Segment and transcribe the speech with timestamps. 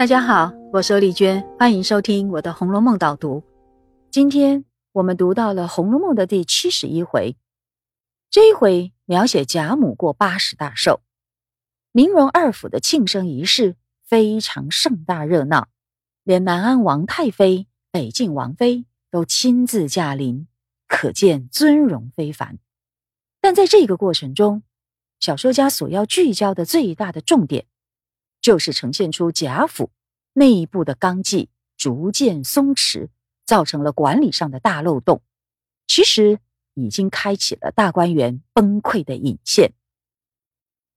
[0.00, 3.44] 大家好，我是丽娟，欢迎收听我的《红楼梦》导读。
[4.10, 7.36] 今天我们读到了《红楼梦》的第七十一回，
[8.30, 11.02] 这一回描写贾母过八十大寿，
[11.92, 15.68] 宁荣二府的庆生仪式非常盛大热闹，
[16.24, 20.46] 连南安王太妃、北静王妃都亲自驾临，
[20.88, 22.58] 可见尊荣非凡。
[23.42, 24.62] 但在这个过程中，
[25.18, 27.66] 小说家所要聚焦的最大的重点。
[28.40, 29.90] 就是呈现出贾府
[30.32, 33.08] 内部的纲纪逐渐松弛，
[33.44, 35.22] 造成了管理上的大漏洞，
[35.86, 36.38] 其实
[36.74, 39.74] 已经开启了大观园崩溃的引线。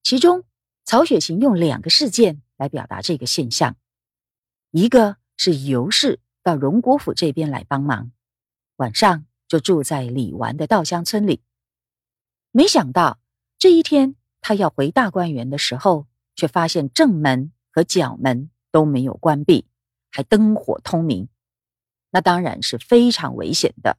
[0.03, 0.45] 其中，
[0.85, 3.75] 曹雪芹用两个事件来表达这个现象：
[4.71, 8.12] 一个是尤氏到荣国府这边来帮忙，
[8.77, 11.41] 晚上就住在李纨的稻香村里。
[12.51, 13.20] 没想到
[13.57, 16.07] 这一天他要回大观园的时候。
[16.35, 19.67] 却发现正门和角门都没有关闭，
[20.12, 21.29] 还灯火通明，
[22.12, 23.98] 那当然是非常危险的。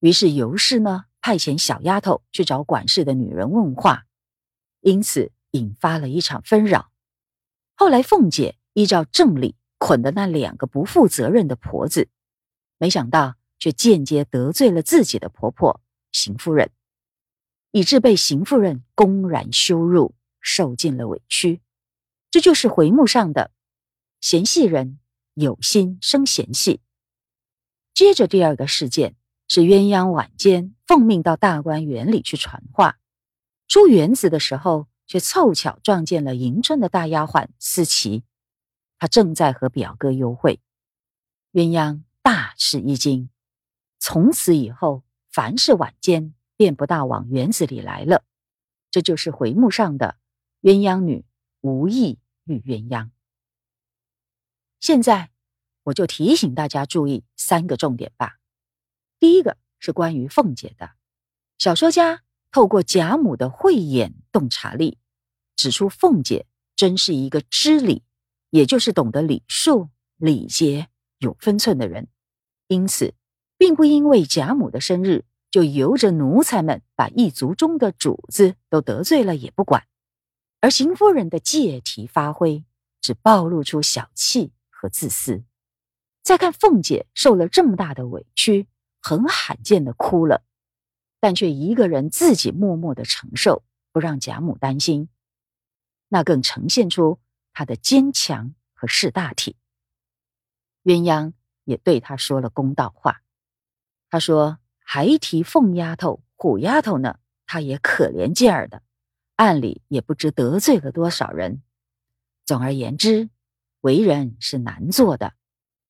[0.00, 4.06] 于是尤氏呢派遣小丫头去找管事的女人问话，
[4.80, 6.90] 因此引发了一场纷扰。
[7.74, 12.08] 后来凤姐依照正理捆的那两个不负责任的婆子，
[12.78, 15.80] 没想到却间接得罪了自己的婆婆
[16.12, 16.70] 邢夫人，
[17.70, 20.14] 以致被邢夫人公然羞辱。
[20.46, 21.60] 受尽了委屈，
[22.30, 23.50] 这就是回目上的
[24.20, 25.00] 嫌隙人
[25.34, 26.80] 有心生嫌隙。
[27.92, 29.16] 接着第二个事件
[29.48, 33.00] 是鸳鸯晚间奉命到大观园里去传话，
[33.66, 38.22] 出园子的时候却凑巧撞见了迎春的大丫鬟思琪，
[39.00, 40.60] 她正在和表哥幽会。
[41.52, 43.30] 鸳鸯大吃一惊，
[43.98, 48.22] 从此以后凡是晚间便不大往园子里来了。
[48.92, 50.18] 这就是回目上的。
[50.66, 51.24] 鸳鸯女
[51.60, 53.10] 无意遇鸳鸯。
[54.80, 55.30] 现在
[55.84, 58.38] 我就提醒大家注意三个重点吧。
[59.20, 60.90] 第一个是关于凤姐的，
[61.56, 64.98] 小说家透过贾母的慧眼洞察力，
[65.54, 68.02] 指出凤姐真是一个知礼，
[68.50, 70.88] 也就是懂得礼数、礼节、
[71.18, 72.08] 有分寸的人。
[72.66, 73.14] 因此，
[73.56, 79.86] 并不因为贾母的生日，就由着奴才们把一族中的主子都得罪了也不管。
[80.60, 82.64] 而邢夫人的借题发挥，
[83.00, 85.44] 只暴露出小气和自私。
[86.22, 88.66] 再看凤姐受了这么大的委屈，
[89.00, 90.42] 很罕见的哭了，
[91.20, 93.62] 但却一个人自己默默的承受，
[93.92, 95.08] 不让贾母担心，
[96.08, 97.20] 那更呈现出
[97.52, 99.56] 她的坚强和识大体。
[100.82, 101.32] 鸳鸯
[101.64, 103.22] 也对她说了公道话，
[104.10, 108.82] 她说：“还提凤丫头、虎丫头呢，她也可怜劲儿的。”
[109.36, 111.62] 暗里也不知得罪了多少人。
[112.44, 113.28] 总而言之，
[113.82, 115.34] 为人是难做的。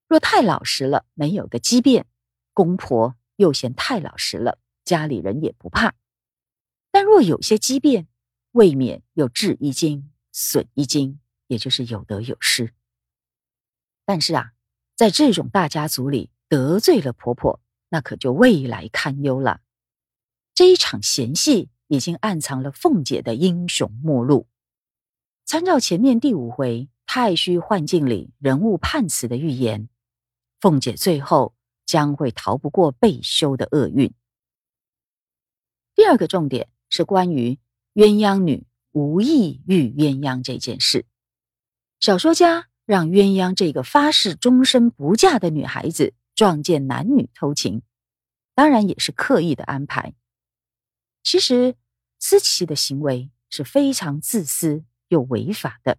[0.08, 2.06] 若太老实了，没有个机变，
[2.52, 5.94] 公婆又嫌太老实了，家里人也不怕。
[6.90, 8.08] 但若有些机变，
[8.50, 12.74] 未免又智一惊，损一惊，也就是有得有失。
[14.04, 14.52] 但是啊，
[14.96, 19.60] 在这种大家族里得罪了婆婆，那可就未来堪忧了。
[20.52, 21.70] 这一场嫌隙。
[21.88, 24.47] 已经暗藏了凤姐的英雄末路。
[25.44, 29.88] 参照前面第五回太虚幻境里人物判词的预言，
[30.60, 31.54] 凤姐最后
[31.84, 34.12] 将会逃不过被休的厄运。
[35.94, 37.58] 第二个重点是关于
[37.94, 41.06] 鸳鸯女无意遇鸳鸯这件事。
[42.00, 47.82] 小说家让鸳鸯这个发誓终身不嫁的女孩子撞见男女偷情，
[48.54, 50.14] 当然也是刻意的安排。
[51.26, 51.75] 其实，
[52.20, 55.98] 思琪的行为是非常自私又违法的。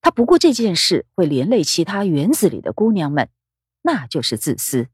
[0.00, 3.28] 他不过这件事会连累其他园子里的姑娘们，
[3.82, 4.86] 那就是自私；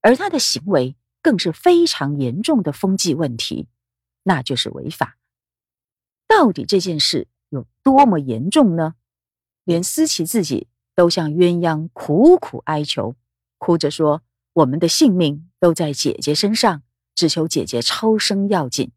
[0.00, 3.66] 而他的行为更是非常严重的风纪问题，
[4.22, 5.18] 那就是违法。
[6.28, 8.94] 到底这件事有多么严重呢？
[9.64, 13.16] 连思琪自己都向鸳鸯苦苦哀求，
[13.58, 14.22] 哭着说
[14.54, 16.84] ：“我们的性命都在姐姐身上。”
[17.14, 18.92] 只求姐姐超生要紧。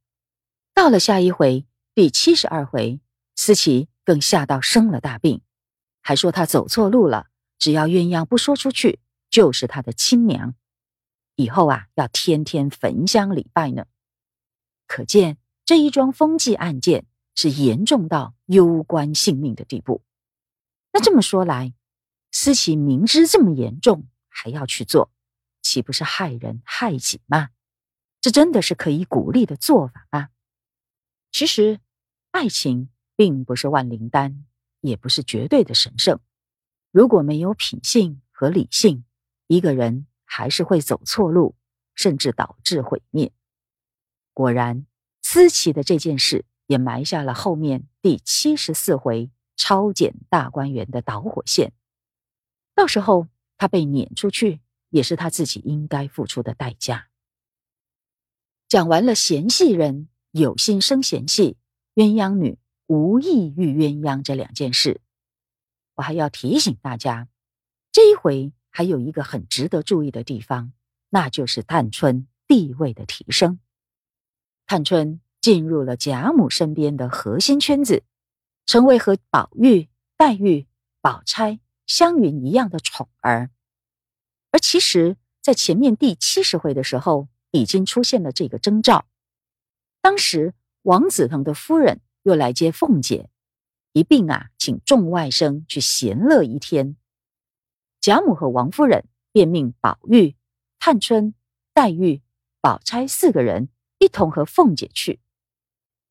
[0.73, 2.99] 到了下一回第七十二回，
[3.35, 5.41] 思琪更吓到生了大病，
[6.01, 7.27] 还说她走错路了，
[7.57, 8.99] 只要鸳鸯不说出去，
[9.29, 10.55] 就是她的亲娘。
[11.35, 13.85] 以后啊，要天天焚香礼拜呢。
[14.87, 17.05] 可见这一桩风纪案件
[17.35, 20.01] 是严重到攸关性命的地步。
[20.93, 21.73] 那这么说来，
[22.31, 25.11] 思琪明知这么严重还要去做，
[25.61, 27.49] 岂不是害人害己吗？
[28.19, 30.29] 这真的是可以鼓励的做法吗？
[31.31, 31.79] 其实，
[32.31, 34.45] 爱情并不是万灵丹，
[34.81, 36.19] 也不是绝对的神圣。
[36.91, 39.05] 如果没有品性和理性，
[39.47, 41.55] 一个人还是会走错路，
[41.93, 43.31] 甚至导致毁灭。
[44.33, 44.85] 果然，
[45.21, 51.73] 思琪的这件事也埋下了后面第七十四回超检大观园的导火线。
[52.73, 53.27] 到时候
[53.57, 57.09] 他被撵出去，也是他自己应该付出的代价。
[58.69, 61.55] 讲完了嫌隙人有心生嫌隙，
[61.95, 64.99] 鸳鸯女无意遇鸳鸯这两件事。
[65.95, 67.29] 我还要提醒大家，
[67.93, 70.73] 这一回还有一个很值得注意的地方，
[71.09, 73.59] 那就是探春地位的提升。
[74.65, 78.03] 探春进入了贾母身边的核心圈子，
[78.65, 79.87] 成为和宝玉、
[80.17, 80.67] 黛玉、
[80.99, 83.49] 宝钗、湘云一样的宠儿。
[84.51, 89.07] 而其实，在前面第七十回的时候，已经出现了这个征兆。
[90.01, 90.53] 当时
[90.83, 93.29] 王子腾的夫人又来接凤姐。
[93.93, 96.97] 一并啊，请众外甥去闲乐一天。
[97.99, 100.35] 贾母和王夫人便命宝玉、
[100.77, 101.33] 探春、
[101.73, 102.21] 黛玉、
[102.61, 105.19] 宝钗四个人一同和凤姐去。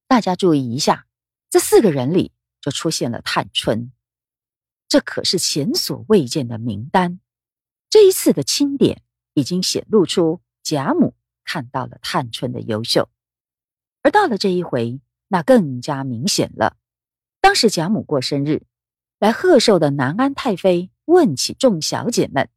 [0.09, 1.07] 大家注意一下，
[1.49, 3.93] 这四个人里就出现了探春，
[4.89, 7.21] 这可是前所未见的名单。
[7.89, 9.05] 这一次的清点
[9.35, 11.15] 已经显露出贾母
[11.47, 13.09] 看到了探春的优秀，
[14.03, 16.77] 而到了这一回，那更加明显了。
[17.41, 18.67] 当时贾母过生日，
[19.19, 22.51] 来贺寿的南安太妃问起众小姐们，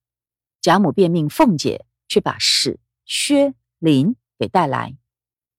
[0.59, 4.97] 贾母便命凤姐去把史、薛、林给带来，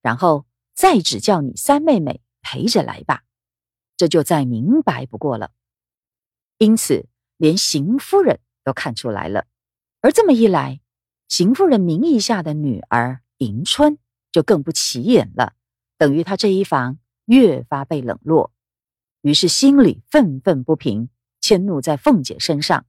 [0.03, 0.45] 然后
[0.75, 3.23] 再只叫你三妹妹陪着来吧，
[3.97, 5.53] 这就再明白不过了。
[6.59, 9.47] 因此，连邢夫人都看出来了，
[10.01, 10.81] 而这么一来，
[11.31, 13.99] 邢夫人名义下的女儿迎春
[14.33, 15.55] 就更不起眼了，
[15.97, 18.53] 等于她这一房越发被冷落。
[19.21, 21.09] 于是心里愤愤不平，
[21.41, 22.85] 迁怒在凤姐身上，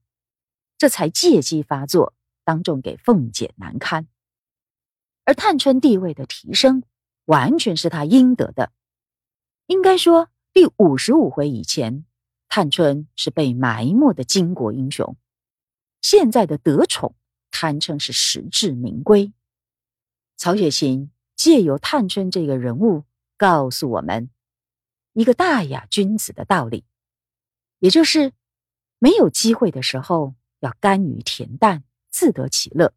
[0.76, 4.08] 这才借机发作，当众给凤姐难堪。
[5.24, 6.82] 而探春地位的提升，
[7.26, 8.72] 完全是她应得的。
[9.66, 12.04] 应该说，第五十五回以前，
[12.48, 15.16] 探春是被埋没的巾帼英雄，
[16.00, 17.14] 现在的得宠，
[17.62, 19.32] 堪称是实至名归。
[20.36, 23.04] 曹雪芹借由探春这个人物，
[23.36, 24.30] 告诉我们。
[25.12, 26.84] 一个大雅君子的道理，
[27.78, 28.32] 也就是
[28.98, 32.94] 没有机会的时候要甘于恬淡，自得其乐；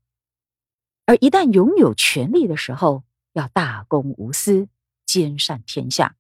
[1.06, 3.03] 而一旦拥有权力的时候，
[3.33, 4.68] 要大公无私，
[5.06, 6.15] 兼善天下。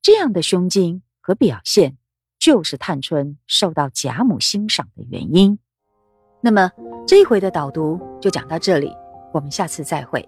[0.00, 1.98] 这样的胸襟和表现，
[2.38, 5.58] 就是探春受到贾母欣赏的原因。
[6.40, 6.70] 那么
[7.06, 8.96] 这一回的导读就讲到这里，
[9.32, 10.26] 我们下次再会。